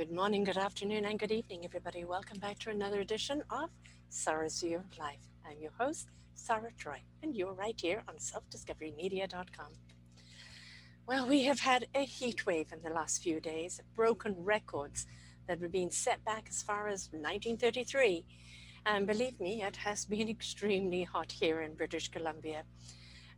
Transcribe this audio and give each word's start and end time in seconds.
Good 0.00 0.12
morning, 0.12 0.44
good 0.44 0.56
afternoon, 0.56 1.04
and 1.04 1.18
good 1.18 1.30
evening, 1.30 1.62
everybody. 1.62 2.06
Welcome 2.06 2.38
back 2.38 2.58
to 2.60 2.70
another 2.70 3.00
edition 3.00 3.42
of 3.50 3.68
Sarah's 4.08 4.58
View 4.62 4.78
of 4.78 4.98
Life. 4.98 5.26
I'm 5.46 5.60
your 5.60 5.72
host, 5.78 6.08
Sarah 6.34 6.70
Troy, 6.78 7.02
and 7.22 7.36
you're 7.36 7.52
right 7.52 7.78
here 7.78 8.02
on 8.08 8.14
selfdiscoverymedia.com. 8.14 9.72
Well, 11.06 11.28
we 11.28 11.44
have 11.44 11.60
had 11.60 11.86
a 11.94 12.06
heat 12.06 12.46
wave 12.46 12.72
in 12.72 12.80
the 12.82 12.94
last 12.94 13.22
few 13.22 13.40
days, 13.40 13.78
broken 13.94 14.34
records 14.38 15.06
that 15.46 15.60
were 15.60 15.68
being 15.68 15.90
set 15.90 16.24
back 16.24 16.46
as 16.48 16.62
far 16.62 16.88
as 16.88 17.10
1933. 17.12 18.24
And 18.86 19.06
believe 19.06 19.38
me, 19.38 19.62
it 19.62 19.76
has 19.76 20.06
been 20.06 20.28
extremely 20.36 21.02
hot 21.02 21.30
here 21.30 21.60
in 21.60 21.74
British 21.74 22.08
Columbia. 22.08 22.62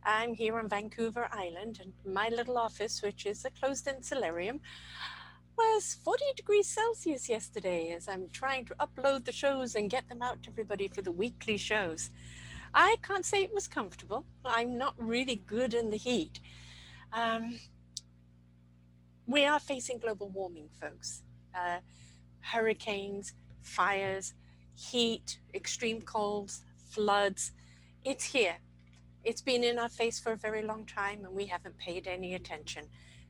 I'm 0.05 0.33
here 0.33 0.57
on 0.57 0.69
Vancouver 0.69 1.27
Island, 1.33 1.81
and 1.81 1.91
my 2.05 2.29
little 2.29 2.57
office, 2.57 3.01
which 3.01 3.25
is 3.25 3.43
a 3.43 3.49
closed 3.49 3.85
in 3.89 4.01
solarium, 4.01 4.61
was 5.57 5.97
40 6.03 6.23
degrees 6.35 6.67
Celsius 6.67 7.29
yesterday 7.29 7.91
as 7.91 8.07
I'm 8.07 8.29
trying 8.31 8.65
to 8.65 8.75
upload 8.75 9.25
the 9.25 9.31
shows 9.31 9.75
and 9.75 9.89
get 9.89 10.07
them 10.09 10.21
out 10.21 10.43
to 10.43 10.49
everybody 10.49 10.87
for 10.87 11.01
the 11.01 11.11
weekly 11.11 11.57
shows. 11.57 12.09
I 12.73 12.95
can't 13.03 13.25
say 13.25 13.43
it 13.43 13.53
was 13.53 13.67
comfortable. 13.67 14.25
I'm 14.43 14.77
not 14.77 14.95
really 14.97 15.35
good 15.35 15.73
in 15.73 15.89
the 15.89 15.97
heat. 15.97 16.39
Um, 17.11 17.59
we 19.27 19.45
are 19.45 19.59
facing 19.59 19.99
global 19.99 20.29
warming, 20.29 20.69
folks. 20.79 21.21
Uh, 21.53 21.79
hurricanes, 22.39 23.33
fires, 23.61 24.33
heat, 24.75 25.39
extreme 25.53 26.01
colds, 26.01 26.63
floods. 26.89 27.51
It's 28.03 28.23
here. 28.23 28.55
It's 29.23 29.41
been 29.41 29.63
in 29.63 29.79
our 29.79 29.89
face 29.89 30.19
for 30.19 30.33
a 30.33 30.37
very 30.37 30.63
long 30.63 30.85
time 30.85 31.23
and 31.25 31.33
we 31.33 31.45
haven't 31.45 31.77
paid 31.77 32.07
any 32.07 32.33
attention. 32.33 32.85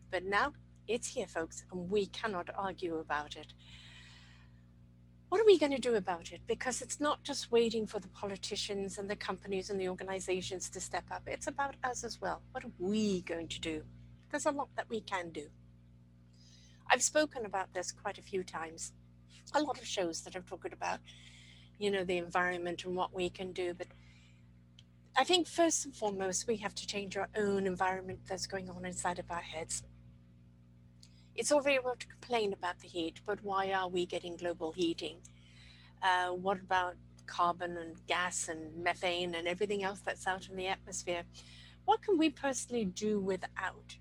But 0.10 0.24
now 0.26 0.54
it's 0.88 1.08
here, 1.08 1.28
folks, 1.28 1.64
and 1.72 1.90
we 1.90 2.08
cannot 2.08 2.50
argue 2.56 2.98
about 2.98 3.36
it. 3.36 3.54
What 5.30 5.42
are 5.42 5.46
we 5.46 5.58
going 5.58 5.72
to 5.72 5.80
do 5.80 5.96
about 5.96 6.32
it? 6.32 6.42
Because 6.46 6.82
it's 6.82 7.00
not 7.00 7.24
just 7.24 7.52
waiting 7.52 7.88
for 7.88 8.00
the 8.00 8.08
politicians 8.10 9.00
and 9.00 9.10
the 9.10 9.16
companies 9.16 9.70
and 9.70 9.80
the 9.80 9.90
organizations 9.90 10.70
to 10.70 10.80
step 10.80 11.06
up, 11.12 11.24
it's 11.26 11.48
about 11.48 11.76
us 11.84 12.04
as 12.04 12.22
well. 12.22 12.44
What 12.52 12.64
are 12.64 12.72
we 12.78 13.22
going 13.22 13.48
to 13.48 13.60
do? 13.60 13.84
There's 14.30 14.46
a 14.46 14.52
lot 14.52 14.70
that 14.76 14.90
we 14.90 15.02
can 15.02 15.32
do. 15.32 15.48
I've 16.88 17.02
spoken 17.02 17.46
about 17.46 17.74
this 17.74 17.92
quite 17.92 18.18
a 18.18 18.22
few 18.22 18.44
times. 18.44 18.94
A 19.56 19.62
lot 19.62 19.80
of 19.80 19.86
shows 19.86 20.22
that 20.22 20.36
I've 20.36 20.46
talked 20.46 20.74
about, 20.74 21.00
you 21.80 21.90
know, 21.90 22.04
the 22.04 22.18
environment 22.18 22.84
and 22.86 22.96
what 22.96 23.14
we 23.14 23.30
can 23.30 23.54
do. 23.54 23.74
But 23.74 23.88
I 25.16 25.24
think 25.24 25.48
first 25.48 25.86
and 25.86 25.96
foremost, 25.96 26.48
we 26.48 26.58
have 26.58 26.76
to 26.76 26.88
change 26.88 27.18
our 27.18 27.30
own 27.36 27.66
environment 27.68 28.20
that's 28.28 28.48
going 28.48 28.70
on 28.70 28.86
inside 28.86 29.20
of 29.20 29.30
our 29.30 29.42
heads. 29.42 29.84
It's 31.36 31.52
all 31.52 31.62
very 31.62 31.80
well 31.80 31.96
to 31.96 32.08
complain 32.08 32.54
about 32.54 32.80
the 32.80 32.88
heat, 32.88 33.22
but 33.26 33.44
why 33.44 33.72
are 33.72 33.88
we 33.88 34.06
getting 34.06 34.38
global 34.38 34.72
heating? 34.72 35.18
Uh, 36.02 36.30
what 36.30 36.60
about 36.60 36.96
carbon 37.26 37.78
and 37.78 37.96
gas 38.06 38.50
and 38.50 38.84
methane 38.84 39.34
and 39.34 39.48
everything 39.48 39.84
else 39.84 40.00
that's 40.02 40.28
out 40.28 40.48
in 40.48 40.56
the 40.56 40.68
atmosphere? 40.68 41.24
What 41.86 42.04
can 42.04 42.20
we 42.20 42.30
personally 42.30 42.86
do 42.86 43.20
without? 43.20 43.98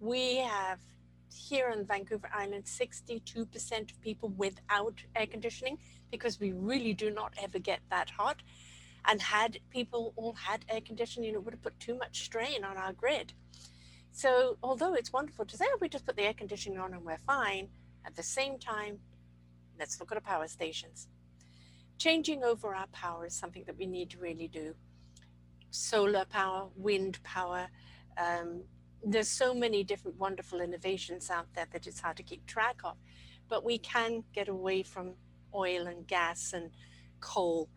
We 0.00 0.38
have 0.38 0.80
here 1.32 1.68
on 1.70 1.84
Vancouver 1.84 2.28
Island 2.34 2.64
62% 2.64 3.90
of 3.92 4.00
people 4.00 4.30
without 4.30 5.04
air 5.14 5.26
conditioning 5.26 5.78
because 6.10 6.40
we 6.40 6.50
really 6.50 6.94
do 6.94 7.10
not 7.10 7.32
ever 7.40 7.60
get 7.60 7.80
that 7.90 8.10
hot. 8.10 8.42
And 9.04 9.22
had 9.22 9.60
people 9.70 10.14
all 10.16 10.32
had 10.32 10.64
air 10.68 10.80
conditioning, 10.80 11.34
it 11.34 11.44
would 11.44 11.54
have 11.54 11.62
put 11.62 11.78
too 11.78 11.96
much 11.96 12.24
strain 12.24 12.64
on 12.64 12.76
our 12.76 12.92
grid. 12.92 13.34
So, 14.16 14.56
although 14.62 14.94
it's 14.94 15.12
wonderful 15.12 15.44
to 15.44 15.56
say, 15.58 15.66
oh, 15.68 15.78
we 15.78 15.90
just 15.90 16.06
put 16.06 16.16
the 16.16 16.22
air 16.22 16.32
conditioning 16.32 16.78
on 16.78 16.94
and 16.94 17.04
we're 17.04 17.18
fine, 17.18 17.68
at 18.06 18.16
the 18.16 18.22
same 18.22 18.58
time, 18.58 18.98
let's 19.78 20.00
look 20.00 20.10
at 20.10 20.16
our 20.16 20.22
power 20.22 20.48
stations. 20.48 21.08
Changing 21.98 22.42
over 22.42 22.74
our 22.74 22.86
power 22.92 23.26
is 23.26 23.34
something 23.34 23.64
that 23.66 23.76
we 23.76 23.84
need 23.84 24.08
to 24.08 24.18
really 24.18 24.48
do. 24.48 24.74
Solar 25.70 26.24
power, 26.24 26.68
wind 26.76 27.22
power. 27.24 27.68
Um, 28.16 28.62
there's 29.04 29.28
so 29.28 29.52
many 29.52 29.84
different 29.84 30.18
wonderful 30.18 30.62
innovations 30.62 31.28
out 31.28 31.48
there 31.54 31.66
that 31.70 31.86
it's 31.86 32.00
hard 32.00 32.16
to 32.16 32.22
keep 32.22 32.46
track 32.46 32.76
of. 32.84 32.96
But 33.50 33.66
we 33.66 33.76
can 33.76 34.24
get 34.32 34.48
away 34.48 34.82
from 34.82 35.12
oil 35.54 35.86
and 35.86 36.06
gas 36.06 36.54
and 36.54 36.70
coal 37.20 37.68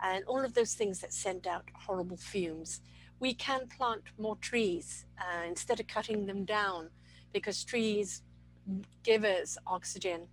and 0.00 0.24
all 0.26 0.44
of 0.44 0.54
those 0.54 0.74
things 0.74 1.00
that 1.00 1.12
send 1.12 1.48
out 1.48 1.64
horrible 1.74 2.16
fumes 2.16 2.80
we 3.20 3.34
can 3.34 3.68
plant 3.68 4.02
more 4.18 4.36
trees 4.36 5.04
uh, 5.18 5.46
instead 5.46 5.78
of 5.78 5.86
cutting 5.86 6.26
them 6.26 6.44
down 6.44 6.88
because 7.32 7.62
trees 7.62 8.22
give 9.04 9.24
us 9.24 9.58
oxygen. 9.66 10.26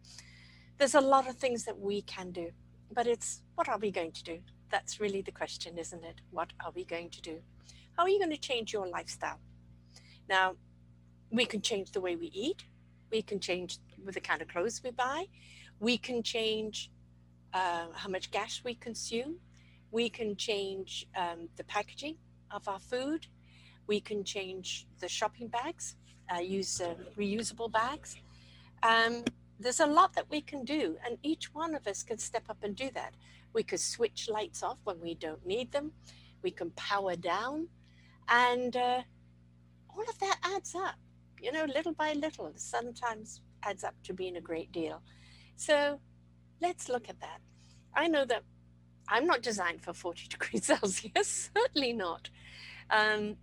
There's 0.77 0.95
a 0.95 1.01
lot 1.01 1.27
of 1.27 1.35
things 1.35 1.65
that 1.65 1.77
we 1.77 2.01
can 2.03 2.31
do, 2.31 2.51
but 2.93 3.05
it's 3.05 3.41
what 3.55 3.67
are 3.67 3.77
we 3.77 3.91
going 3.91 4.13
to 4.13 4.23
do? 4.23 4.39
That's 4.71 4.99
really 4.99 5.21
the 5.21 5.31
question, 5.31 5.77
isn't 5.77 6.03
it? 6.03 6.21
What 6.31 6.53
are 6.63 6.71
we 6.73 6.85
going 6.85 7.09
to 7.11 7.21
do? 7.21 7.39
How 7.97 8.03
are 8.03 8.09
you 8.09 8.19
going 8.19 8.31
to 8.31 8.37
change 8.37 8.71
your 8.71 8.87
lifestyle? 8.87 9.39
Now, 10.29 10.55
we 11.29 11.45
can 11.45 11.61
change 11.61 11.91
the 11.91 12.01
way 12.01 12.15
we 12.15 12.27
eat. 12.27 12.63
We 13.11 13.21
can 13.21 13.39
change 13.39 13.79
with 14.03 14.15
the 14.15 14.21
kind 14.21 14.41
of 14.41 14.47
clothes 14.47 14.81
we 14.83 14.91
buy. 14.91 15.25
We 15.79 15.97
can 15.97 16.23
change 16.23 16.89
uh, 17.53 17.87
how 17.93 18.09
much 18.09 18.31
gas 18.31 18.61
we 18.63 18.75
consume. 18.75 19.37
We 19.91 20.09
can 20.09 20.35
change 20.35 21.07
um, 21.15 21.49
the 21.57 21.63
packaging 21.63 22.17
of 22.51 22.67
our 22.67 22.79
food. 22.79 23.27
We 23.87 23.99
can 23.99 24.23
change 24.23 24.87
the 24.99 25.07
shopping 25.07 25.47
bags, 25.47 25.95
uh, 26.33 26.39
use 26.39 26.81
uh, 26.81 26.95
reusable 27.17 27.71
bags. 27.71 28.17
Um, 28.83 29.23
there's 29.59 29.79
a 29.79 29.85
lot 29.85 30.13
that 30.13 30.29
we 30.29 30.41
can 30.41 30.63
do, 30.65 30.97
and 31.05 31.17
each 31.23 31.53
one 31.53 31.73
of 31.73 31.87
us 31.87 32.03
can 32.03 32.17
step 32.17 32.43
up 32.49 32.57
and 32.63 32.75
do 32.75 32.89
that. 32.93 33.13
We 33.53 33.63
could 33.63 33.79
switch 33.79 34.29
lights 34.29 34.61
off 34.61 34.77
when 34.83 34.99
we 35.01 35.15
don't 35.15 35.45
need 35.45 35.71
them. 35.71 35.91
We 36.43 36.51
can 36.51 36.69
power 36.71 37.15
down, 37.15 37.67
and 38.29 38.75
uh, 38.75 39.01
all 39.89 40.03
of 40.07 40.19
that 40.19 40.37
adds 40.43 40.75
up. 40.75 40.95
You 41.41 41.51
know, 41.51 41.65
little 41.65 41.93
by 41.93 42.13
little, 42.13 42.51
sometimes 42.55 43.41
adds 43.63 43.83
up 43.83 43.95
to 44.03 44.13
being 44.13 44.37
a 44.37 44.41
great 44.41 44.71
deal. 44.71 45.01
So 45.55 45.99
let's 46.61 46.89
look 46.89 47.09
at 47.09 47.19
that. 47.21 47.39
I 47.95 48.07
know 48.07 48.25
that 48.25 48.43
I'm 49.07 49.25
not 49.25 49.41
designed 49.41 49.81
for 49.81 49.93
40 49.93 50.27
degrees 50.29 50.65
Celsius, 50.65 51.49
certainly 51.55 51.93
not. 51.93 52.29
Um, 52.89 53.37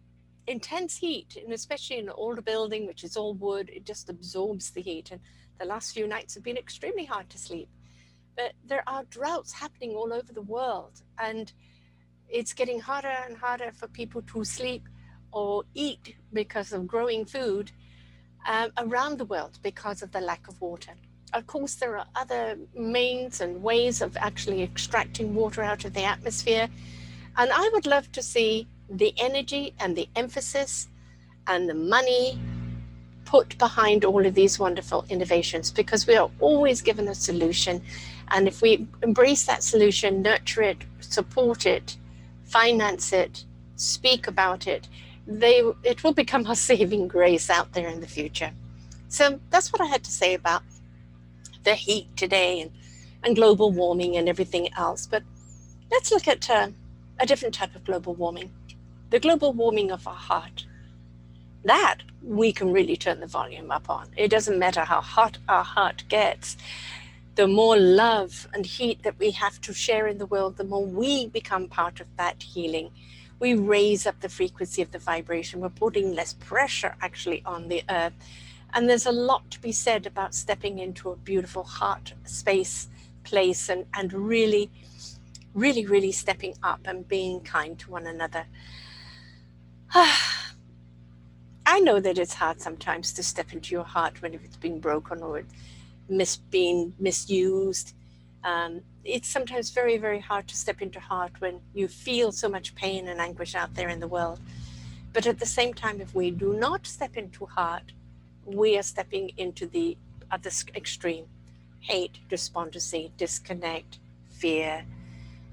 intense 0.47 0.97
heat, 0.97 1.37
and 1.43 1.53
especially 1.53 1.99
in 1.99 2.09
an 2.09 2.15
older 2.17 2.43
building, 2.43 2.87
which 2.87 3.05
is 3.05 3.17
all 3.17 3.35
wood, 3.35 3.71
it 3.73 3.85
just 3.85 4.11
absorbs 4.11 4.71
the 4.71 4.83
heat. 4.83 5.11
And 5.11 5.21
the 5.59 5.65
last 5.65 5.95
few 5.95 6.07
nights 6.07 6.35
have 6.35 6.43
been 6.43 6.57
extremely 6.57 7.05
hard 7.05 7.31
to 7.31 7.39
sleep. 7.39 7.69
But 8.37 8.53
there 8.67 8.83
are 8.87 9.05
droughts 9.05 9.53
happening 9.53 9.93
all 9.93 10.13
over 10.13 10.33
the 10.33 10.43
world, 10.43 11.03
and 11.19 11.53
it's 12.29 12.53
getting 12.53 12.81
harder 12.81 13.15
and 13.27 13.37
harder 13.37 13.71
for 13.73 13.87
people 13.87 14.23
to 14.23 14.45
sleep 14.45 14.89
or 15.33 15.65
eat 15.75 16.17
because 16.33 16.73
of 16.73 16.87
growing 16.87 17.25
food 17.25 17.71
um, 18.47 18.71
around 18.79 19.19
the 19.19 19.25
world 19.25 19.59
because 19.63 20.03
of 20.03 20.13
the 20.13 20.21
lack 20.21 20.49
of 20.49 20.61
water. 20.61 20.93
Of 21.35 21.49
course, 21.49 21.75
there 21.75 21.99
are 21.99 22.07
other 22.15 22.57
means 22.77 23.41
and 23.41 23.61
ways 23.61 24.01
of 24.01 24.17
actually 24.17 24.63
extracting 24.63 25.35
water 25.35 25.65
out 25.65 25.85
of 25.85 25.93
the 25.93 26.05
atmosphere. 26.05 26.69
And 27.37 27.51
I 27.51 27.69
would 27.73 27.87
love 27.87 28.11
to 28.13 28.23
see 28.23 28.69
the 28.89 29.13
energy 29.19 29.75
and 29.81 29.97
the 29.97 30.09
emphasis 30.15 30.87
and 31.49 31.69
the 31.69 31.75
money 31.75 32.39
put 33.25 33.59
behind 33.59 34.05
all 34.05 34.25
of 34.25 34.35
these 34.35 34.61
wonderful 34.61 35.05
innovations 35.09 35.73
because 35.73 36.07
we 36.07 36.15
are 36.15 36.31
always 36.39 36.81
given 36.81 37.09
a 37.09 37.15
solution. 37.17 37.83
And 38.29 38.47
if 38.47 38.63
we 38.63 38.87
embrace 39.03 39.45
that 39.47 39.65
solution, 39.65 40.23
nurture 40.23 40.63
it, 40.63 40.79
support 41.01 41.67
it, 41.67 41.97
finance 42.45 43.13
it, 43.13 43.45
speak 43.75 44.29
about 44.29 44.69
it, 44.69 44.89
they, 45.27 45.63
it 45.83 46.05
will 46.05 46.13
become 46.13 46.47
our 46.47 46.55
saving 46.71 47.09
grace 47.09 47.51
out 47.51 47.73
there 47.73 47.89
in 47.89 48.01
the 48.01 48.07
future. 48.07 48.53
So 49.09 49.41
that's 49.51 49.73
what 49.73 49.81
I 49.83 49.87
had 49.87 50.05
to 50.05 50.13
say 50.13 50.35
about 50.35 50.63
the 51.65 51.75
heat 51.75 52.09
today 52.17 52.61
and, 52.61 52.71
and 53.23 53.37
global 53.37 53.73
warming 53.73 54.17
and 54.17 54.29
everything 54.29 54.69
else. 54.75 55.07
But 55.07 55.23
let's 55.91 56.13
look 56.13 56.29
at 56.29 56.49
uh, 56.51 56.69
a 57.21 57.27
different 57.27 57.55
type 57.55 57.75
of 57.75 57.85
global 57.85 58.15
warming 58.15 58.53
the 59.11 59.21
global 59.21 59.53
warming 59.53 59.91
of 59.93 60.07
our 60.09 60.15
heart. 60.15 60.67
that 61.65 61.99
we 62.23 62.53
can 62.53 62.73
really 62.73 62.97
turn 62.97 63.21
the 63.21 63.27
volume 63.27 63.71
up 63.71 63.91
on. 63.91 64.09
It 64.17 64.29
doesn't 64.29 64.59
matter 64.59 64.83
how 64.85 65.01
hot 65.01 65.39
our 65.49 65.65
heart 65.65 66.05
gets. 66.09 66.57
The 67.37 67.49
more 67.49 67.77
love 67.77 68.49
and 68.55 68.67
heat 68.67 69.03
that 69.03 69.19
we 69.19 69.33
have 69.33 69.61
to 69.63 69.73
share 69.75 70.07
in 70.07 70.19
the 70.19 70.27
world, 70.27 70.57
the 70.57 70.65
more 70.65 70.85
we 70.85 71.29
become 71.29 71.69
part 71.69 72.01
of 72.01 72.07
that 72.17 72.43
healing. 72.43 72.91
We 73.41 73.55
raise 73.55 74.07
up 74.07 74.21
the 74.21 74.29
frequency 74.29 74.83
of 74.83 74.93
the 74.93 74.99
vibration. 74.99 75.61
We're 75.61 75.71
putting 75.71 76.15
less 76.15 76.35
pressure 76.35 76.97
actually 77.01 77.43
on 77.45 77.69
the 77.69 77.83
earth. 77.91 78.15
And 78.75 78.91
there's 78.91 79.07
a 79.07 79.13
lot 79.13 79.53
to 79.53 79.61
be 79.61 79.71
said 79.71 80.05
about 80.05 80.35
stepping 80.35 80.81
into 80.81 81.11
a 81.11 81.17
beautiful 81.17 81.63
heart 81.63 82.13
space, 82.25 82.89
place, 83.23 83.69
and, 83.69 83.87
and 83.95 84.13
really, 84.13 84.69
really, 85.55 85.87
really 85.87 86.11
stepping 86.11 86.55
up 86.61 86.81
and 86.85 87.07
being 87.07 87.41
kind 87.41 87.79
to 87.79 87.91
one 87.93 88.09
another. 88.09 88.47
I 91.67 91.81
know 91.81 92.01
that 92.01 92.19
it's 92.19 92.35
hard 92.35 92.61
sometimes 92.61 93.13
to 93.13 93.23
step 93.23 93.53
into 93.53 93.71
your 93.73 93.85
heart 93.85 94.21
when 94.21 94.35
it's 94.35 94.57
been 94.57 94.81
broken 94.81 95.23
or 95.23 95.39
it's 95.39 95.55
mis- 96.09 96.37
being 96.37 96.95
misused. 96.99 97.95
Um, 98.43 98.81
it's 99.05 99.29
sometimes 99.29 99.71
very, 99.71 99.99
very 99.99 100.19
hard 100.19 100.49
to 100.49 100.57
step 100.57 100.83
into 100.83 100.99
heart 100.99 101.33
when 101.39 101.61
you 101.75 101.87
feel 101.87 102.33
so 102.33 102.49
much 102.49 102.75
pain 102.75 103.07
and 103.07 103.21
anguish 103.21 103.55
out 103.55 103.75
there 103.75 103.89
in 103.89 104.01
the 104.01 104.09
world. 104.09 104.41
But 105.13 105.29
at 105.29 105.39
the 105.39 105.47
same 105.47 105.75
time, 105.75 106.01
if 106.01 106.13
we 106.13 106.33
do 106.33 106.55
not 106.55 106.89
step 106.89 107.17
into 107.17 107.47
heart, 107.47 107.93
we 108.47 108.77
are 108.79 108.83
stepping 108.83 109.31
into 109.37 109.67
the 109.67 109.97
other 110.31 110.51
extreme 110.75 111.27
hate, 111.81 112.19
despondency, 112.29 113.13
disconnect, 113.17 113.99
fear, 114.31 114.87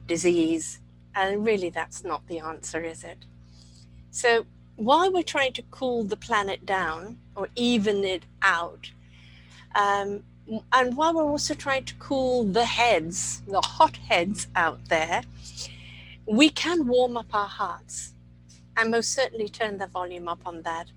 disease. 0.08 0.80
And 1.14 1.46
really, 1.46 1.70
that's 1.70 2.04
not 2.04 2.26
the 2.28 2.40
answer, 2.40 2.82
is 2.84 3.04
it? 3.04 3.26
So, 4.12 4.46
while 4.78 5.12
we're 5.12 5.24
trying 5.24 5.54
to 5.54 5.64
cool 5.72 6.04
the 6.04 6.16
planet 6.16 6.66
down 6.66 7.18
or 7.36 7.50
even 7.56 8.04
it 8.04 8.24
out, 8.42 8.92
um, 9.76 10.24
and 10.74 10.98
while 10.98 11.14
we're 11.14 11.24
also 11.24 11.54
trying 11.54 11.86
to 11.86 11.94
cool 11.96 12.44
the 12.44 12.66
heads, 12.66 13.42
the 13.48 13.62
hot 13.62 13.98
heads 13.98 14.48
out 14.56 14.80
there, 14.90 15.24
we 16.26 16.50
can 16.50 16.88
warm 16.88 17.18
up 17.18 17.34
our 17.34 17.48
hearts 17.48 18.14
and 18.78 18.92
most 18.92 19.14
certainly 19.14 19.50
turn 19.50 19.78
the 19.78 19.88
volume 19.88 20.28
up 20.28 20.40
on 20.46 20.62
that. 20.64 20.88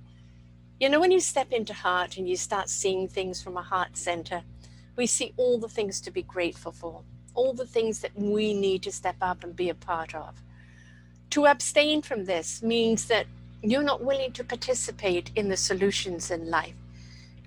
You 0.80 0.88
know, 0.88 0.98
when 0.98 1.12
you 1.12 1.20
step 1.20 1.52
into 1.52 1.72
heart 1.72 2.16
and 2.16 2.28
you 2.28 2.36
start 2.36 2.68
seeing 2.68 3.06
things 3.06 3.40
from 3.40 3.56
a 3.56 3.62
heart 3.62 3.96
center, 3.96 4.42
we 4.96 5.06
see 5.06 5.32
all 5.36 5.58
the 5.58 5.68
things 5.68 6.00
to 6.00 6.10
be 6.10 6.22
grateful 6.22 6.72
for, 6.72 7.02
all 7.34 7.52
the 7.52 7.66
things 7.66 8.00
that 8.00 8.10
we 8.16 8.52
need 8.54 8.82
to 8.82 8.92
step 8.92 9.16
up 9.20 9.44
and 9.44 9.54
be 9.54 9.68
a 9.68 9.74
part 9.74 10.14
of. 10.14 10.34
To 11.30 11.46
abstain 11.46 12.02
from 12.02 12.24
this 12.24 12.62
means 12.62 13.06
that 13.06 13.26
you're 13.62 13.82
not 13.82 14.02
willing 14.02 14.32
to 14.32 14.44
participate 14.44 15.30
in 15.36 15.48
the 15.48 15.56
solutions 15.56 16.30
in 16.30 16.50
life. 16.50 16.74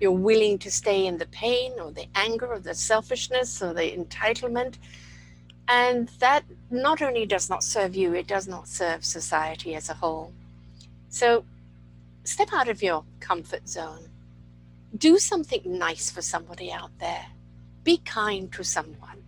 You're 0.00 0.12
willing 0.12 0.58
to 0.60 0.70
stay 0.70 1.06
in 1.06 1.18
the 1.18 1.26
pain 1.26 1.72
or 1.78 1.92
the 1.92 2.06
anger 2.14 2.46
or 2.46 2.58
the 2.58 2.74
selfishness 2.74 3.62
or 3.62 3.74
the 3.74 3.92
entitlement. 3.92 4.76
And 5.68 6.08
that 6.18 6.44
not 6.70 7.02
only 7.02 7.26
does 7.26 7.50
not 7.50 7.62
serve 7.62 7.94
you, 7.94 8.14
it 8.14 8.26
does 8.26 8.48
not 8.48 8.68
serve 8.68 9.04
society 9.04 9.74
as 9.74 9.90
a 9.90 9.94
whole. 9.94 10.32
So 11.10 11.44
step 12.28 12.52
out 12.52 12.68
of 12.68 12.82
your 12.82 13.04
comfort 13.20 13.68
zone. 13.68 14.10
Do 14.96 15.18
something 15.18 15.62
nice 15.64 16.10
for 16.10 16.22
somebody 16.22 16.70
out 16.70 16.98
there. 16.98 17.26
Be 17.84 17.98
kind 17.98 18.52
to 18.52 18.64
someone. 18.64 19.22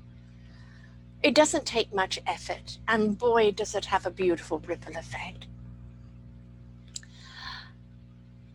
It 1.23 1.35
doesn't 1.35 1.67
take 1.67 1.95
much 1.95 2.19
effort, 2.27 2.79
and 2.89 3.19
boy, 3.19 3.53
does 3.53 3.75
it 3.75 3.87
have 3.87 4.07
a 4.07 4.11
beautiful 4.11 4.59
ripple 4.59 4.97
effect. 4.97 5.47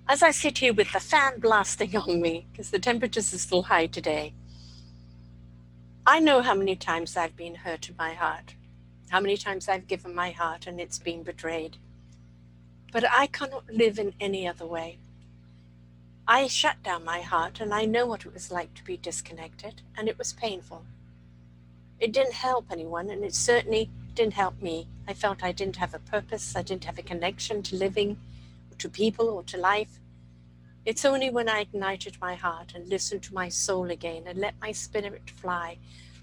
as 0.08 0.22
I 0.22 0.32
sit 0.32 0.60
here 0.60 0.74
with 0.74 0.92
the 0.92 1.00
fan 1.00 1.40
blasting 1.40 1.96
on 1.98 2.22
me, 2.22 2.48
because 2.52 2.70
the 2.70 2.80
temperatures 2.80 3.34
are 3.34 3.40
still 3.40 3.64
high 3.64 3.88
today, 3.88 4.34
I 6.06 6.20
know 6.20 6.42
how 6.42 6.54
many 6.54 6.76
times 6.76 7.18
I've 7.18 7.36
been 7.36 7.56
hurt 7.56 7.90
in 7.90 7.96
my 7.98 8.14
heart, 8.14 8.56
how 9.10 9.20
many 9.20 9.38
times 9.38 9.68
I've 9.68 9.88
given 9.88 10.14
my 10.14 10.32
heart 10.32 10.68
and 10.68 10.80
it's 10.80 11.00
been 11.00 11.24
betrayed. 11.24 11.78
But 12.96 13.12
I 13.12 13.28
cannot 13.28 13.70
live 13.70 14.00
in 14.00 14.14
any 14.22 14.48
other 14.48 14.66
way. 14.66 15.00
I 16.26 16.48
shut 16.48 16.82
down 16.82 17.04
my 17.04 17.20
heart 17.20 17.60
and 17.60 17.74
I 17.74 17.84
know 17.84 18.06
what 18.06 18.26
it 18.26 18.34
was 18.34 18.52
like 18.52 18.74
to 18.76 18.86
be 18.86 18.96
disconnected, 18.96 19.82
and 19.98 20.08
it 20.08 20.18
was 20.18 20.32
painful. 20.32 20.86
It 22.00 22.14
didn't 22.14 22.36
help 22.36 22.68
anyone, 22.72 23.10
and 23.10 23.26
it 23.26 23.36
certainly 23.36 23.90
didn't 24.14 24.36
help 24.36 24.62
me. 24.62 24.88
I 25.10 25.14
felt 25.14 25.44
I 25.44 25.52
didn't 25.52 25.76
have 25.76 25.94
a 25.94 26.00
purpose, 26.00 26.56
I 26.56 26.62
didn't 26.62 26.86
have 26.86 26.98
a 26.98 27.02
connection 27.02 27.62
to 27.64 27.76
living 27.76 28.12
or 28.72 28.78
to 28.78 28.88
people 28.88 29.28
or 29.28 29.44
to 29.44 29.58
life. 29.58 30.00
It's 30.86 31.04
only 31.04 31.30
when 31.30 31.50
I 31.50 31.60
ignited 31.60 32.16
my 32.22 32.36
heart 32.36 32.72
and 32.74 32.88
listened 32.88 33.24
to 33.24 33.34
my 33.34 33.50
soul 33.50 33.92
again 33.92 34.24
and 34.26 34.40
let 34.40 34.56
my 34.62 34.72
spirit 34.72 35.30
fly, 35.32 35.80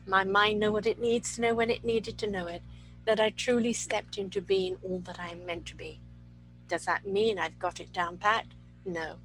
my 0.06 0.24
mind 0.24 0.60
know 0.60 0.72
what 0.72 0.86
it 0.86 0.98
needs 0.98 1.34
to 1.34 1.42
know 1.42 1.54
when 1.54 1.68
it 1.68 1.84
needed 1.84 2.16
to 2.16 2.30
know 2.30 2.46
it, 2.46 2.62
that 3.04 3.20
I 3.20 3.28
truly 3.28 3.74
stepped 3.74 4.16
into 4.16 4.40
being 4.40 4.78
all 4.82 5.00
that 5.00 5.20
I 5.20 5.28
am 5.28 5.44
meant 5.44 5.66
to 5.66 5.76
be. 5.76 6.00
Does 6.72 6.86
that 6.86 7.06
mean 7.06 7.38
I've 7.38 7.58
got 7.58 7.80
it 7.80 7.92
down 7.92 8.16
pat? 8.16 8.46
No. 8.86 9.16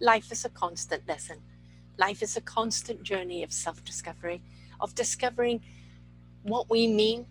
Life 0.00 0.32
is 0.32 0.46
a 0.46 0.48
constant 0.48 1.06
lesson. 1.06 1.36
Life 1.98 2.22
is 2.22 2.34
a 2.34 2.40
constant 2.40 3.02
journey 3.02 3.42
of 3.42 3.52
self 3.52 3.84
discovery, 3.84 4.40
of 4.80 4.94
discovering 4.94 5.60
what 6.44 6.70
we 6.70 6.86
mean 6.86 7.26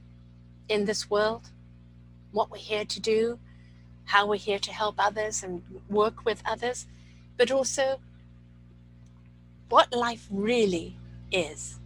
in 0.69 0.85
this 0.85 1.09
world, 1.09 1.49
what 2.31 2.51
we're 2.51 2.57
here 2.59 2.85
to 2.85 2.99
do, 2.99 3.39
how 4.05 4.27
we're 4.27 4.35
here 4.35 4.59
to 4.59 4.71
help 4.71 4.93
others 4.99 5.41
and 5.41 5.63
work 5.89 6.23
with 6.23 6.43
others, 6.45 6.85
but 7.35 7.49
also 7.49 7.99
what 9.69 9.91
life 9.91 10.27
really 10.29 10.95
is. 11.31 11.79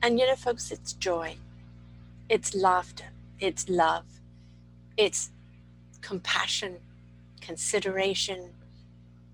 And 0.00 0.20
you 0.20 0.28
know, 0.28 0.36
folks, 0.36 0.70
it's 0.70 0.92
joy, 0.92 1.38
it's 2.28 2.54
laughter, 2.54 3.06
it's 3.40 3.68
love, 3.68 4.04
it's 4.96 5.32
compassion, 6.04 6.76
consideration, 7.40 8.50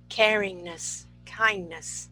caringness, 0.09 1.05
kindness. 1.27 2.09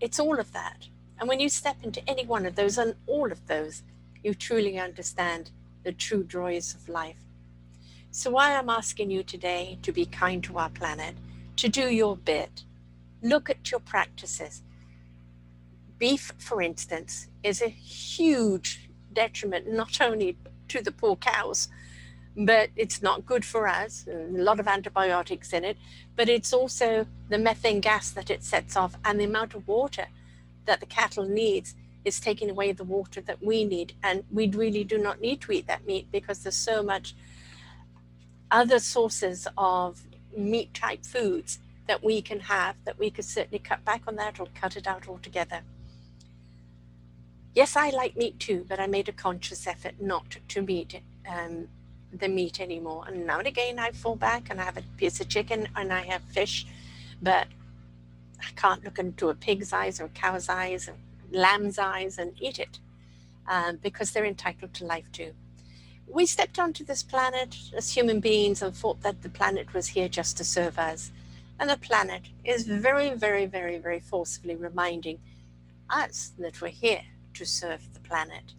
It's 0.00 0.20
all 0.20 0.38
of 0.38 0.52
that. 0.52 0.88
And 1.18 1.28
when 1.28 1.40
you 1.40 1.48
step 1.48 1.76
into 1.82 2.06
any 2.06 2.26
one 2.26 2.44
of 2.44 2.56
those 2.56 2.76
and 2.76 2.94
all 3.06 3.32
of 3.32 3.46
those, 3.46 3.82
you 4.22 4.34
truly 4.34 4.78
understand 4.78 5.50
the 5.82 5.92
true 5.92 6.24
joys 6.24 6.74
of 6.74 6.90
life. 6.90 7.24
So, 8.10 8.30
why 8.30 8.54
I'm 8.54 8.68
asking 8.68 9.10
you 9.10 9.22
today 9.22 9.78
to 9.82 9.92
be 9.92 10.04
kind 10.04 10.44
to 10.44 10.58
our 10.58 10.70
planet, 10.70 11.14
to 11.56 11.68
do 11.68 11.88
your 11.88 12.16
bit, 12.18 12.64
look 13.22 13.48
at 13.48 13.70
your 13.70 13.80
practices. 13.80 14.62
Beef, 15.98 16.32
for 16.36 16.60
instance, 16.60 17.28
is 17.42 17.62
a 17.62 17.68
huge 17.68 18.90
detriment 19.14 19.72
not 19.72 20.02
only 20.02 20.36
to 20.68 20.82
the 20.82 20.92
poor 20.92 21.16
cows, 21.16 21.68
but 22.36 22.70
it's 22.76 23.02
not 23.02 23.24
good 23.24 23.44
for 23.44 23.66
us. 23.66 24.06
A 24.10 24.26
lot 24.30 24.60
of 24.60 24.68
antibiotics 24.68 25.52
in 25.52 25.64
it, 25.64 25.76
but 26.16 26.28
it's 26.28 26.52
also 26.52 27.06
the 27.28 27.38
methane 27.38 27.80
gas 27.80 28.10
that 28.10 28.30
it 28.30 28.44
sets 28.44 28.76
off 28.76 28.96
and 29.04 29.18
the 29.18 29.24
amount 29.24 29.54
of 29.54 29.66
water 29.66 30.06
that 30.66 30.80
the 30.80 30.86
cattle 30.86 31.24
needs 31.24 31.74
is 32.04 32.20
taking 32.20 32.50
away 32.50 32.72
the 32.72 32.84
water 32.84 33.20
that 33.22 33.42
we 33.42 33.64
need. 33.64 33.94
And 34.02 34.24
we 34.30 34.48
really 34.48 34.84
do 34.84 34.98
not 34.98 35.20
need 35.20 35.40
to 35.42 35.52
eat 35.52 35.66
that 35.66 35.86
meat 35.86 36.08
because 36.12 36.40
there's 36.40 36.56
so 36.56 36.82
much 36.82 37.14
other 38.50 38.78
sources 38.78 39.48
of 39.56 40.02
meat 40.36 40.74
type 40.74 41.04
foods 41.04 41.58
that 41.86 42.04
we 42.04 42.20
can 42.20 42.40
have 42.40 42.76
that 42.84 42.98
we 42.98 43.10
could 43.10 43.24
certainly 43.24 43.58
cut 43.58 43.84
back 43.84 44.02
on 44.06 44.16
that 44.16 44.38
or 44.38 44.46
cut 44.54 44.76
it 44.76 44.86
out 44.86 45.08
altogether. 45.08 45.62
Yes, 47.54 47.76
I 47.76 47.88
like 47.90 48.16
meat 48.16 48.38
too, 48.38 48.66
but 48.68 48.78
I 48.78 48.86
made 48.86 49.08
a 49.08 49.12
conscious 49.12 49.66
effort 49.66 49.94
not 50.00 50.36
to 50.48 50.66
eat 50.70 51.00
um, 51.26 51.68
the 52.18 52.28
meat 52.28 52.60
anymore. 52.60 53.04
And 53.06 53.26
now 53.26 53.38
and 53.38 53.48
again, 53.48 53.78
I 53.78 53.90
fall 53.90 54.16
back 54.16 54.48
and 54.50 54.60
I 54.60 54.64
have 54.64 54.76
a 54.76 54.82
piece 54.96 55.20
of 55.20 55.28
chicken 55.28 55.68
and 55.76 55.92
I 55.92 56.02
have 56.02 56.22
fish, 56.22 56.66
but 57.22 57.46
I 58.40 58.50
can't 58.56 58.84
look 58.84 58.98
into 58.98 59.28
a 59.28 59.34
pig's 59.34 59.72
eyes 59.72 60.00
or 60.00 60.04
a 60.04 60.08
cow's 60.10 60.48
eyes 60.48 60.88
or 60.88 60.94
lamb's 61.30 61.78
eyes 61.78 62.18
and 62.18 62.32
eat 62.40 62.58
it 62.58 62.78
um, 63.48 63.76
because 63.82 64.12
they're 64.12 64.24
entitled 64.24 64.74
to 64.74 64.84
life 64.84 65.10
too 65.12 65.32
we 66.06 66.26
stepped 66.26 66.58
onto 66.58 66.84
this 66.84 67.02
planet 67.02 67.56
as 67.76 67.92
human 67.92 68.20
beings 68.20 68.62
and 68.62 68.74
thought 68.74 69.02
that 69.02 69.22
the 69.22 69.28
planet 69.28 69.74
was 69.74 69.88
here 69.88 70.08
just 70.08 70.36
to 70.36 70.44
serve 70.44 70.78
us. 70.78 71.10
And 71.58 71.68
the 71.68 71.76
planet 71.76 72.22
is 72.44 72.66
very, 72.66 73.14
very, 73.14 73.46
very, 73.46 73.78
very 73.78 74.00
forcefully 74.00 74.56
reminding 74.56 75.18
us 75.90 76.32
that 76.38 76.60
we're 76.60 76.68
here 76.68 77.02
to 77.34 77.44
serve 77.44 77.92
the 77.92 78.00
planet. 78.00 78.54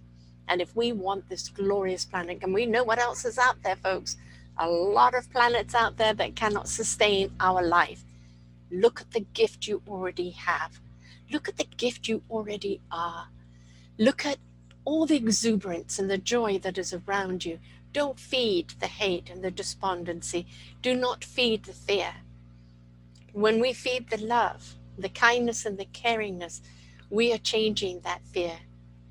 And 0.48 0.62
if 0.62 0.76
we 0.76 0.92
want 0.92 1.30
this 1.30 1.50
glorious 1.50 2.06
planet, 2.06 2.40
and 2.42 2.54
we 2.54 2.66
know 2.66 2.84
what 2.84 3.00
else 3.00 3.26
is 3.26 3.38
out 3.38 3.62
there, 3.64 3.76
folks, 3.76 4.18
a 4.58 4.68
lot 4.68 5.14
of 5.14 5.32
planets 5.32 5.76
out 5.76 5.98
there 5.98 6.14
that 6.14 6.36
cannot 6.36 6.68
sustain 6.68 7.32
our 7.40 7.62
life. 7.62 8.04
Look 8.72 9.02
at 9.02 9.12
the 9.12 9.26
gift 9.34 9.68
you 9.68 9.82
already 9.88 10.32
have. 10.32 10.80
Look 11.30 11.48
at 11.48 11.58
the 11.58 11.68
gift 11.78 12.08
you 12.08 12.24
already 12.30 12.82
are. 12.92 13.28
Look 13.98 14.26
at 14.26 14.38
all 14.86 15.06
the 15.06 15.18
exuberance 15.18 16.00
and 16.00 16.10
the 16.10 16.18
joy 16.18 16.58
that 16.60 16.78
is 16.78 16.94
around 16.94 17.46
you. 17.46 17.60
Don't 17.94 18.20
feed 18.20 18.74
the 18.80 18.88
hate 18.88 19.30
and 19.30 19.44
the 19.44 19.52
despondency. 19.52 20.48
Do 20.82 20.96
not 20.96 21.24
feed 21.24 21.64
the 21.64 21.74
fear. 21.74 22.14
When 23.34 23.60
we 23.60 23.74
feed 23.74 24.10
the 24.10 24.18
love, 24.18 24.76
the 24.98 25.10
kindness, 25.10 25.66
and 25.66 25.78
the 25.78 25.86
caringness, 25.86 26.62
we 27.10 27.34
are 27.34 27.38
changing 27.38 28.02
that 28.02 28.26
fear. 28.26 28.60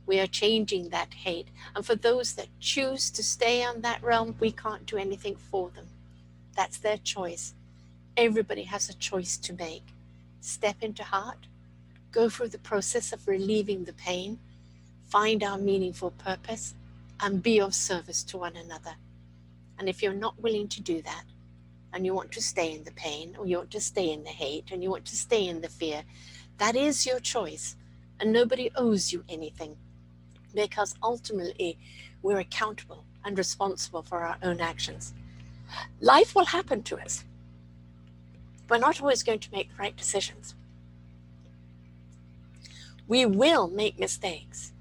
We 0.06 0.20
are 0.20 0.26
changing 0.26 0.90
that 0.90 1.12
hate. 1.12 1.48
And 1.74 1.84
for 1.84 1.96
those 1.96 2.34
that 2.34 2.48
choose 2.60 3.10
to 3.10 3.22
stay 3.22 3.64
on 3.64 3.80
that 3.80 4.02
realm, 4.02 4.36
we 4.38 4.52
can't 4.52 4.86
do 4.86 4.96
anything 4.96 5.36
for 5.36 5.70
them. 5.70 5.86
That's 6.56 6.78
their 6.78 6.98
choice. 6.98 7.54
Everybody 8.16 8.62
has 8.62 8.88
a 8.88 8.94
choice 8.94 9.36
to 9.38 9.52
make. 9.52 9.82
Step 10.40 10.76
into 10.80 11.02
heart, 11.02 11.48
go 12.12 12.28
through 12.28 12.48
the 12.48 12.58
process 12.58 13.12
of 13.12 13.26
relieving 13.26 13.84
the 13.84 13.92
pain, 13.92 14.38
find 15.08 15.42
our 15.42 15.58
meaningful 15.58 16.12
purpose, 16.12 16.74
and 17.20 17.42
be 17.42 17.60
of 17.60 17.74
service 17.74 18.22
to 18.22 18.38
one 18.38 18.56
another. 18.56 18.94
And 19.78 19.88
if 19.88 20.02
you're 20.02 20.12
not 20.12 20.40
willing 20.40 20.68
to 20.68 20.80
do 20.80 21.02
that, 21.02 21.24
and 21.92 22.04
you 22.04 22.14
want 22.14 22.30
to 22.32 22.42
stay 22.42 22.72
in 22.72 22.84
the 22.84 22.92
pain, 22.92 23.34
or 23.38 23.46
you 23.46 23.58
want 23.58 23.70
to 23.72 23.80
stay 23.80 24.12
in 24.12 24.22
the 24.22 24.30
hate, 24.30 24.70
and 24.70 24.82
you 24.82 24.90
want 24.90 25.06
to 25.06 25.16
stay 25.16 25.46
in 25.48 25.60
the 25.62 25.68
fear, 25.68 26.04
that 26.58 26.76
is 26.76 27.06
your 27.06 27.20
choice. 27.20 27.76
And 28.20 28.32
nobody 28.32 28.70
owes 28.76 29.12
you 29.12 29.24
anything 29.28 29.76
because 30.56 30.96
ultimately 31.02 31.78
we're 32.22 32.40
accountable 32.40 33.04
and 33.24 33.38
responsible 33.38 34.02
for 34.02 34.22
our 34.22 34.38
own 34.42 34.60
actions. 34.60 35.14
Life 36.00 36.34
will 36.34 36.46
happen 36.46 36.82
to 36.84 36.98
us. 36.98 37.24
We're 38.68 38.78
not 38.78 39.00
always 39.00 39.22
going 39.22 39.38
to 39.40 39.52
make 39.52 39.68
the 39.68 39.82
right 39.82 39.96
decisions. 39.96 40.54
We 43.06 43.24
will 43.26 43.68
make 43.68 43.98
mistakes. 43.98 44.72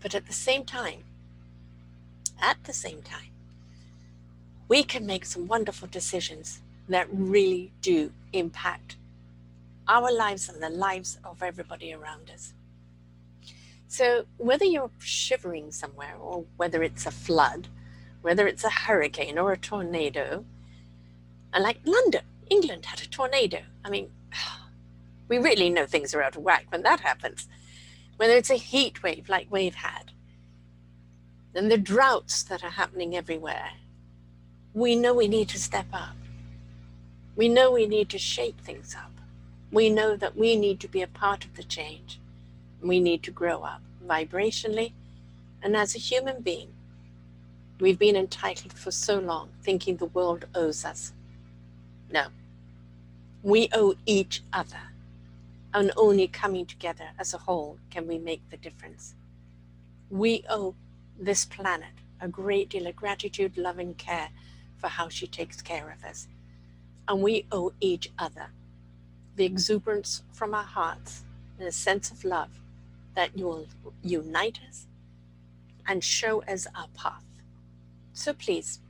But 0.00 0.14
at 0.14 0.26
the 0.26 0.32
same 0.32 0.64
time, 0.64 1.04
at 2.40 2.62
the 2.64 2.72
same 2.72 3.02
time, 3.02 3.30
we 4.68 4.82
can 4.82 5.06
make 5.06 5.24
some 5.24 5.46
wonderful 5.46 5.88
decisions 5.88 6.60
that 6.88 7.08
really 7.10 7.72
do 7.80 8.12
impact 8.32 8.96
our 9.88 10.12
lives 10.12 10.48
and 10.48 10.62
the 10.62 10.70
lives 10.70 11.18
of 11.24 11.42
everybody 11.42 11.92
around 11.92 12.30
us. 12.30 12.54
So, 13.96 14.24
whether 14.38 14.64
you're 14.64 14.90
shivering 14.98 15.70
somewhere, 15.70 16.16
or 16.18 16.44
whether 16.56 16.82
it's 16.82 17.06
a 17.06 17.12
flood, 17.12 17.68
whether 18.22 18.48
it's 18.48 18.64
a 18.64 18.68
hurricane 18.68 19.38
or 19.38 19.52
a 19.52 19.56
tornado, 19.56 20.44
and 21.52 21.62
like 21.62 21.78
London, 21.84 22.22
England 22.50 22.86
had 22.86 23.00
a 23.00 23.06
tornado. 23.06 23.60
I 23.84 23.90
mean, 23.90 24.10
we 25.28 25.38
really 25.38 25.70
know 25.70 25.86
things 25.86 26.12
are 26.12 26.24
out 26.24 26.34
of 26.34 26.42
whack 26.42 26.66
when 26.70 26.82
that 26.82 27.02
happens. 27.02 27.46
Whether 28.16 28.32
it's 28.32 28.50
a 28.50 28.56
heat 28.56 29.00
wave 29.04 29.28
like 29.28 29.46
we've 29.48 29.76
had, 29.76 30.10
and 31.54 31.70
the 31.70 31.78
droughts 31.78 32.42
that 32.42 32.64
are 32.64 32.70
happening 32.70 33.16
everywhere, 33.16 33.70
we 34.72 34.96
know 34.96 35.14
we 35.14 35.28
need 35.28 35.48
to 35.50 35.58
step 35.60 35.86
up. 35.92 36.16
We 37.36 37.48
know 37.48 37.70
we 37.70 37.86
need 37.86 38.08
to 38.08 38.18
shake 38.18 38.58
things 38.58 38.96
up. 38.96 39.12
We 39.70 39.88
know 39.88 40.16
that 40.16 40.36
we 40.36 40.56
need 40.56 40.80
to 40.80 40.88
be 40.88 41.02
a 41.02 41.06
part 41.06 41.44
of 41.44 41.54
the 41.54 41.62
change. 41.62 42.18
We 42.84 43.00
need 43.00 43.22
to 43.22 43.30
grow 43.30 43.62
up 43.62 43.80
vibrationally 44.06 44.92
and 45.62 45.74
as 45.74 45.94
a 45.94 45.98
human 45.98 46.42
being. 46.42 46.68
We've 47.80 47.98
been 47.98 48.14
entitled 48.14 48.74
for 48.74 48.90
so 48.90 49.18
long, 49.18 49.48
thinking 49.62 49.96
the 49.96 50.04
world 50.04 50.44
owes 50.54 50.84
us. 50.84 51.14
No, 52.12 52.26
we 53.42 53.70
owe 53.72 53.94
each 54.04 54.42
other, 54.52 54.92
and 55.72 55.92
only 55.96 56.28
coming 56.28 56.66
together 56.66 57.08
as 57.18 57.32
a 57.32 57.38
whole 57.38 57.78
can 57.90 58.06
we 58.06 58.18
make 58.18 58.42
the 58.50 58.58
difference. 58.58 59.14
We 60.10 60.44
owe 60.50 60.74
this 61.18 61.46
planet 61.46 61.94
a 62.20 62.28
great 62.28 62.68
deal 62.68 62.86
of 62.86 62.96
gratitude, 62.96 63.56
love, 63.56 63.78
and 63.78 63.96
care 63.96 64.28
for 64.76 64.88
how 64.88 65.08
she 65.08 65.26
takes 65.26 65.62
care 65.62 65.90
of 65.90 66.04
us. 66.04 66.28
And 67.08 67.22
we 67.22 67.46
owe 67.50 67.72
each 67.80 68.12
other 68.18 68.50
the 69.36 69.46
exuberance 69.46 70.22
from 70.32 70.54
our 70.54 70.62
hearts 70.62 71.24
and 71.58 71.66
a 71.66 71.72
sense 71.72 72.10
of 72.10 72.24
love 72.24 72.60
that 73.14 73.36
you 73.36 73.46
will 73.46 73.68
unite 74.02 74.60
us 74.68 74.86
and 75.86 76.02
show 76.02 76.42
us 76.42 76.66
our 76.74 76.88
path. 76.96 77.24
So 78.12 78.32
please, 78.32 78.80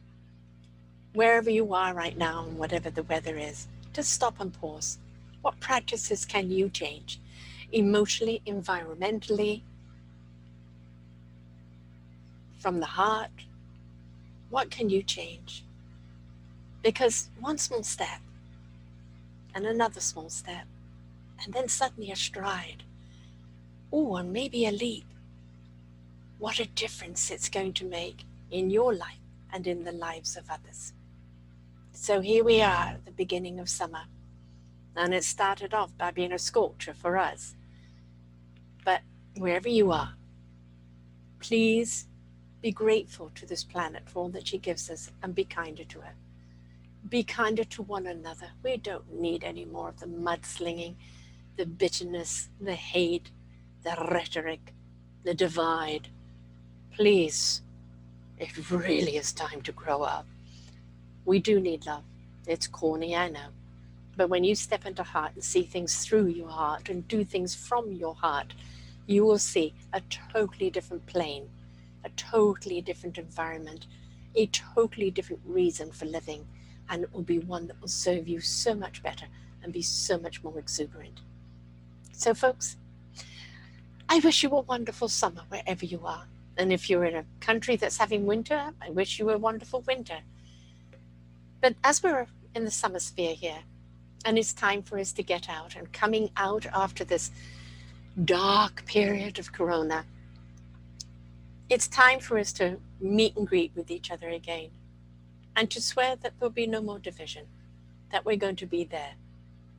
wherever 1.13 1.51
you 1.51 1.73
are 1.75 1.95
right 1.95 2.17
now 2.17 2.45
and 2.47 2.59
whatever 2.59 2.91
the 2.91 3.03
weather 3.03 3.37
is, 3.37 3.69
just 3.93 4.13
stop 4.13 4.41
and 4.41 4.53
pause. 4.53 4.99
What 5.43 5.61
practices 5.61 6.25
can 6.25 6.51
you 6.51 6.69
change? 6.69 7.21
Emotionally, 7.73 8.43
environmentally, 8.47 9.63
from 12.59 12.81
the 12.81 12.87
heart? 12.87 13.31
What 14.49 14.71
can 14.71 14.89
you 14.89 15.03
change? 15.03 15.65
Because 16.83 17.31
one 17.41 17.59
small 17.59 17.83
step 17.83 18.21
and 19.55 19.67
another 19.67 20.01
small 20.01 20.31
step, 20.31 20.67
and 21.43 21.53
then 21.53 21.69
suddenly 21.69 22.11
a 22.11 22.17
stride 22.17 22.85
oh, 23.95 24.17
and 24.17 24.33
maybe 24.33 24.67
a 24.67 24.73
leap. 24.73 25.05
What 26.39 26.59
a 26.59 26.67
difference 26.67 27.31
it's 27.31 27.49
going 27.49 27.75
to 27.75 27.85
make 27.85 28.25
in 28.51 28.69
your 28.69 28.93
life 28.93 29.23
and 29.53 29.67
in 29.69 29.85
the 29.85 29.93
lives 29.93 30.37
of 30.37 30.51
others. 30.51 30.93
So 31.93 32.21
here 32.21 32.43
we 32.43 32.61
are 32.61 32.87
at 32.95 33.05
the 33.05 33.13
beginning 33.13 33.61
of 33.61 33.69
summer. 33.69 34.03
And 34.97 35.15
it 35.15 35.23
started 35.23 35.73
off 35.73 35.97
by 35.97 36.11
being 36.11 36.33
a 36.33 36.39
scorcher 36.39 36.93
for 36.93 37.17
us. 37.17 37.55
But 38.85 39.03
wherever 39.37 39.69
you 39.69 39.93
are, 39.93 40.15
please 41.39 42.07
be 42.61 42.73
grateful 42.73 43.31
to 43.37 43.47
this 43.47 43.63
planet 43.63 44.03
for 44.07 44.21
all 44.21 44.29
that 44.31 44.49
she 44.49 44.59
gives 44.59 44.91
us 44.91 45.11
and 45.23 45.35
be 45.35 45.45
kinder 45.45 45.85
to 45.85 46.01
her. 46.01 46.15
Be 47.09 47.23
kinder 47.23 47.65
to 47.65 47.83
one 47.83 48.07
another. 48.07 48.49
We 48.63 48.77
don't 48.77 49.21
need 49.21 49.45
any 49.45 49.65
more 49.65 49.91
of 49.91 50.01
the 50.01 50.07
mudslinging, 50.07 50.95
the 51.57 51.67
bitterness, 51.67 52.49
the 52.61 52.75
hate, 52.75 53.31
the 53.85 54.09
rhetoric, 54.11 54.73
the 55.25 55.35
divide. 55.35 56.09
Please, 56.97 57.63
it 58.39 58.71
really 58.71 59.17
is 59.17 59.33
time 59.33 59.61
to 59.63 59.73
grow 59.73 60.03
up. 60.03 60.27
We 61.25 61.39
do 61.39 61.61
need 61.61 61.87
love. 61.87 62.03
It's 62.47 62.67
corny, 62.67 63.15
I 63.15 63.29
know. 63.29 63.49
But 64.17 64.29
when 64.29 64.45
you 64.45 64.55
step 64.55 64.87
into 64.87 65.03
heart 65.03 65.33
and 65.35 65.45
see 65.45 65.63
things 65.63 66.05
through 66.05 66.29
your 66.29 66.49
heart 66.49 66.89
and 66.89 67.07
do 67.09 67.25
things 67.25 67.55
from 67.55 67.93
your 67.93 68.15
heart, 68.15 68.55
you 69.07 69.25
will 69.25 69.39
see 69.39 69.75
a 69.93 70.01
totally 70.33 70.71
different 70.71 71.05
plane, 71.07 71.49
a 72.05 72.09
totally 72.11 72.81
different 72.81 73.19
environment, 73.19 73.87
a 74.35 74.47
totally 74.47 75.11
different 75.11 75.43
reason 75.45 75.91
for 75.91 76.07
living. 76.07 76.47
And 76.89 77.03
it 77.03 77.13
will 77.13 77.23
be 77.23 77.39
one 77.39 77.67
that 77.67 77.81
will 77.81 77.89
serve 77.89 78.29
you 78.29 78.41
so 78.41 78.75
much 78.75 79.03
better 79.03 79.27
and 79.63 79.73
be 79.73 79.83
so 79.83 80.19
much 80.19 80.43
more 80.43 80.59
exuberant. 80.59 81.21
So, 82.13 82.35
folks, 82.35 82.77
I 84.09 84.19
wish 84.19 84.43
you 84.43 84.51
a 84.51 84.61
wonderful 84.61 85.09
summer 85.09 85.43
wherever 85.49 85.85
you 85.85 86.01
are. 86.05 86.27
And 86.57 86.73
if 86.73 86.89
you're 86.89 87.05
in 87.05 87.17
a 87.17 87.25
country 87.41 87.77
that's 87.77 87.99
having 87.99 88.27
winter, 88.27 88.73
I 88.81 88.91
wish 88.91 89.19
you 89.19 89.31
a 89.31 89.39
wonderful 89.39 89.81
winter. 89.81 90.19
But 91.61 91.75
as 91.83 92.03
we're 92.03 92.27
in 92.55 92.65
the 92.65 92.71
summer 92.71 92.99
sphere 92.99 93.35
here, 93.35 93.61
and 94.25 94.39
it's 94.39 94.53
time 94.53 94.83
for 94.83 94.99
us 94.99 95.13
to 95.13 95.23
get 95.23 95.49
out 95.49 95.75
and 95.77 95.93
coming 95.93 96.31
out 96.37 96.67
after 96.73 97.05
this 97.05 97.31
dark 98.25 98.87
period 98.87 99.39
of 99.39 99.53
corona, 99.53 100.05
it's 101.69 101.89
time 101.89 102.21
for 102.21 102.39
us 102.39 102.53
to 102.55 102.79
meet 103.01 103.37
and 103.37 103.49
greet 103.49 103.73
with 103.75 103.91
each 103.91 104.11
other 104.11 104.29
again 104.29 104.71
and 105.57 105.71
to 105.71 105.81
swear 105.81 106.17
that 106.17 106.35
there'll 106.39 106.53
be 106.53 106.67
no 106.67 106.81
more 106.81 106.99
division, 106.99 107.47
that 108.13 108.25
we're 108.25 108.37
going 108.37 108.57
to 108.57 108.67
be 108.67 108.85
there. 108.85 109.15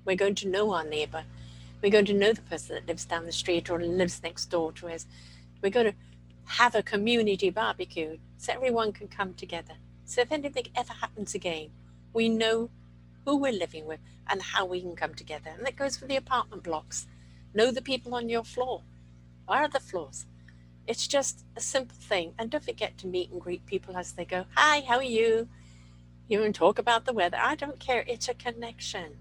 We're 0.03 0.15
going 0.15 0.35
to 0.35 0.47
know 0.47 0.73
our 0.73 0.83
neighbor 0.83 1.23
we're 1.85 1.91
going 1.91 2.03
to 2.03 2.13
know 2.13 2.33
the 2.33 2.41
person 2.41 2.73
that 2.73 2.87
lives 2.87 3.05
down 3.05 3.27
the 3.27 3.31
street 3.31 3.69
or 3.69 3.79
lives 3.79 4.23
next 4.23 4.47
door 4.47 4.71
to 4.71 4.87
us. 4.87 5.05
We're 5.61 5.69
going 5.69 5.91
to 5.91 5.93
have 6.45 6.73
a 6.73 6.81
community 6.81 7.51
barbecue 7.51 8.17
so 8.39 8.53
everyone 8.53 8.91
can 8.91 9.07
come 9.07 9.35
together. 9.35 9.75
So 10.03 10.21
if 10.21 10.31
anything 10.31 10.65
ever 10.75 10.93
happens 10.93 11.35
again, 11.35 11.69
we 12.11 12.27
know 12.27 12.71
who 13.23 13.37
we're 13.37 13.51
living 13.51 13.85
with 13.85 13.99
and 14.27 14.41
how 14.41 14.65
we 14.65 14.81
can 14.81 14.95
come 14.95 15.13
together. 15.13 15.51
And 15.55 15.63
that 15.63 15.75
goes 15.75 15.95
for 15.95 16.07
the 16.07 16.15
apartment 16.15 16.63
blocks. 16.63 17.05
Know 17.53 17.69
the 17.69 17.83
people 17.83 18.15
on 18.15 18.29
your 18.29 18.43
floor 18.43 18.81
or 19.47 19.57
other 19.57 19.79
floors. 19.79 20.25
It's 20.87 21.05
just 21.05 21.45
a 21.55 21.61
simple 21.61 21.97
thing. 21.99 22.33
And 22.39 22.49
don't 22.49 22.63
forget 22.63 22.97
to 22.97 23.07
meet 23.07 23.29
and 23.29 23.39
greet 23.39 23.63
people 23.67 23.95
as 23.95 24.13
they 24.13 24.25
go, 24.25 24.45
Hi, 24.55 24.79
how 24.87 24.95
are 24.95 25.03
you? 25.03 25.49
You 26.29 26.41
can 26.41 26.51
talk 26.51 26.79
about 26.79 27.05
the 27.05 27.13
weather. 27.13 27.37
I 27.39 27.53
don't 27.53 27.77
care. 27.77 28.03
It's 28.07 28.27
a 28.27 28.33
connection. 28.33 29.17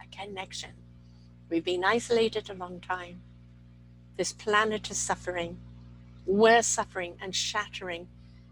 A 0.00 0.16
connection. 0.16 0.70
We've 1.50 1.64
been 1.64 1.84
isolated 1.84 2.50
a 2.50 2.54
long 2.54 2.80
time. 2.80 3.22
This 4.18 4.34
planet 4.34 4.90
is 4.90 4.98
suffering. 4.98 5.58
We're 6.26 6.62
suffering 6.62 7.16
and 7.22 7.34
shattering 7.34 8.08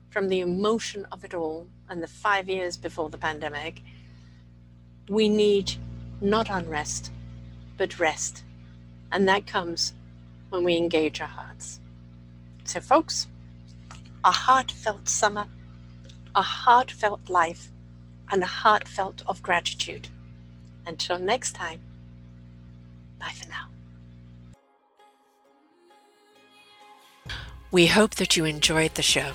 from 0.08 0.28
the 0.28 0.40
emotion 0.40 1.06
of 1.12 1.22
it 1.22 1.34
all 1.34 1.66
and 1.90 2.02
the 2.02 2.08
five 2.08 2.48
years 2.48 2.78
before 2.78 3.10
the 3.10 3.18
pandemic. 3.18 3.82
We 5.10 5.28
need 5.28 5.74
not 6.22 6.48
unrest, 6.48 7.10
but 7.76 8.00
rest. 8.00 8.44
And 9.12 9.28
that 9.28 9.46
comes 9.46 9.92
when 10.48 10.64
we 10.64 10.78
engage 10.78 11.20
our 11.20 11.26
hearts. 11.26 11.80
So, 12.64 12.80
folks, 12.80 13.26
a 14.24 14.32
heartfelt 14.32 15.06
summer, 15.06 15.48
a 16.34 16.42
heartfelt 16.42 17.28
life, 17.28 17.70
and 18.32 18.42
a 18.42 18.46
heartfelt 18.46 19.22
of 19.26 19.42
gratitude. 19.42 20.08
Until 20.86 21.18
next 21.18 21.52
time, 21.52 21.80
bye 23.18 23.32
for 23.34 23.48
now. 23.48 23.68
We 27.70 27.86
hope 27.86 28.14
that 28.16 28.36
you 28.36 28.44
enjoyed 28.44 28.94
the 28.94 29.02
show. 29.02 29.32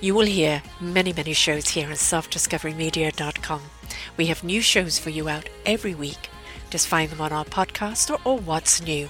You 0.00 0.14
will 0.14 0.26
hear 0.26 0.62
many, 0.80 1.12
many 1.12 1.32
shows 1.32 1.70
here 1.70 1.88
on 1.88 1.94
selfdiscoverymedia.com. 1.94 3.60
We 4.16 4.26
have 4.26 4.44
new 4.44 4.60
shows 4.60 4.98
for 4.98 5.10
you 5.10 5.28
out 5.28 5.48
every 5.66 5.94
week. 5.94 6.30
Just 6.70 6.86
find 6.86 7.10
them 7.10 7.20
on 7.20 7.32
our 7.32 7.44
podcast 7.44 8.10
or, 8.10 8.20
or 8.24 8.38
What's 8.38 8.80
New. 8.82 9.08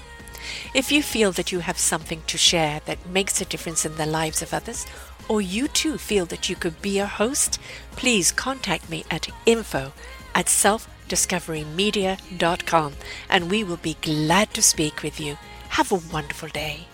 If 0.73 0.91
you 0.91 1.03
feel 1.03 1.31
that 1.33 1.51
you 1.51 1.59
have 1.59 1.77
something 1.77 2.23
to 2.27 2.37
share 2.37 2.81
that 2.85 3.05
makes 3.07 3.39
a 3.39 3.45
difference 3.45 3.85
in 3.85 3.95
the 3.95 4.05
lives 4.05 4.41
of 4.41 4.53
others, 4.53 4.85
or 5.29 5.41
you 5.41 5.67
too 5.67 5.97
feel 5.97 6.25
that 6.25 6.49
you 6.49 6.55
could 6.55 6.81
be 6.81 6.99
a 6.99 7.05
host, 7.05 7.59
please 7.91 8.31
contact 8.31 8.89
me 8.89 9.05
at 9.11 9.29
info 9.45 9.93
at 10.33 10.49
selfdiscoverymedia.com 11.11 12.93
and 13.29 13.51
we 13.51 13.63
will 13.63 13.77
be 13.77 13.97
glad 14.01 14.53
to 14.53 14.61
speak 14.61 15.03
with 15.03 15.19
you. 15.19 15.37
Have 15.69 15.91
a 15.91 16.01
wonderful 16.11 16.49
day. 16.49 16.87